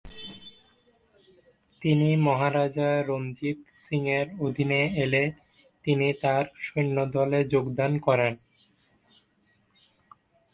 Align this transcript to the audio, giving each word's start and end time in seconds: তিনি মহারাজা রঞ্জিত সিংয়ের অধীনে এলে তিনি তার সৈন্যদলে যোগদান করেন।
তিনি 1.81 2.09
মহারাজা 2.17 2.89
রঞ্জিত 3.01 3.59
সিংয়ের 3.83 4.27
অধীনে 4.39 4.81
এলে 5.03 5.23
তিনি 5.85 6.07
তার 6.21 6.43
সৈন্যদলে 6.61 7.39
যোগদান 7.53 7.91
করেন। 7.99 8.33